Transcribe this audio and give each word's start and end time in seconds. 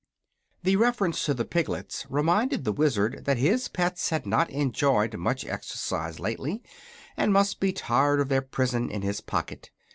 The 0.63 0.77
reference 0.77 1.23
to 1.25 1.35
the 1.35 1.45
piglets 1.45 2.07
reminded 2.09 2.63
the 2.63 2.71
Wizard 2.71 3.25
that 3.25 3.37
his 3.37 3.67
pets 3.67 4.09
had 4.09 4.25
not 4.25 4.49
enjoyed 4.49 5.15
much 5.15 5.45
exercise 5.45 6.19
lately, 6.19 6.63
and 7.15 7.31
must 7.31 7.59
be 7.59 7.71
tired 7.71 8.19
of 8.19 8.27
their 8.27 8.41
prison 8.41 8.89
in 8.89 9.03
his 9.03 9.21
pocket. 9.21 9.69